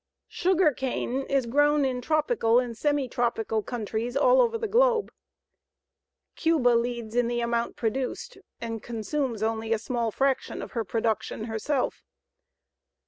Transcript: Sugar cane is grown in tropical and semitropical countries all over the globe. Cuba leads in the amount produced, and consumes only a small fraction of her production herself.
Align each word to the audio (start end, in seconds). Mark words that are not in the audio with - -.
Sugar 0.29 0.71
cane 0.73 1.21
is 1.27 1.45
grown 1.45 1.85
in 1.85 2.01
tropical 2.01 2.59
and 2.59 2.73
semitropical 2.75 3.63
countries 3.63 4.17
all 4.17 4.41
over 4.41 4.57
the 4.57 4.67
globe. 4.67 5.11
Cuba 6.35 6.69
leads 6.69 7.13
in 7.15 7.27
the 7.27 7.39
amount 7.41 7.75
produced, 7.75 8.39
and 8.59 8.81
consumes 8.81 9.43
only 9.43 9.71
a 9.73 9.77
small 9.77 10.09
fraction 10.09 10.63
of 10.63 10.71
her 10.71 10.83
production 10.83 11.43
herself. 11.43 12.03